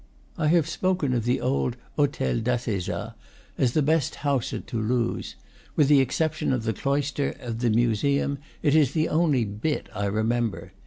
[0.35, 3.13] I have spoken of the old Hotel d'Assezat
[3.55, 5.35] as the best house at Toulouse;
[5.75, 10.05] with the exception of the cloister of the museum, it is the only "bit" I
[10.07, 10.71] remember.